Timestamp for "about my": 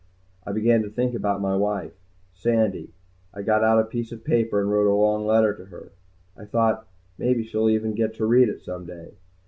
1.13-1.55